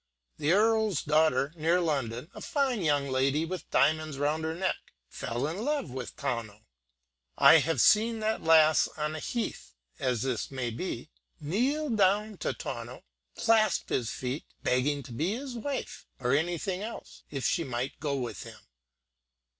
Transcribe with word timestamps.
An 0.39 0.47
earl's 0.49 1.03
daughter, 1.03 1.53
near 1.55 1.79
London 1.79 2.31
a 2.33 2.41
fine 2.41 2.81
young 2.81 3.09
lady 3.09 3.45
with 3.45 3.69
diamonds 3.69 4.17
round 4.17 4.43
her 4.45 4.55
neck 4.55 4.93
fell 5.07 5.45
in 5.45 5.63
love 5.63 5.91
with 5.91 6.15
Tawno. 6.15 6.63
I 7.37 7.59
have 7.59 7.79
seen 7.79 8.19
that 8.21 8.41
lass 8.41 8.87
on 8.97 9.13
a 9.15 9.19
heath, 9.19 9.75
as 9.99 10.23
this 10.23 10.49
may 10.49 10.71
be, 10.71 11.11
kneel 11.39 11.91
down 11.91 12.37
to 12.37 12.51
Tawno, 12.51 13.03
clasp 13.35 13.89
his 13.89 14.09
feet, 14.09 14.45
begging 14.63 15.03
to 15.03 15.11
be 15.11 15.33
his 15.33 15.53
wife 15.53 16.07
or 16.19 16.33
anything 16.33 16.81
else 16.81 17.21
if 17.29 17.45
she 17.45 17.63
might 17.63 17.99
go 17.99 18.15
with 18.15 18.41
him. 18.41 18.57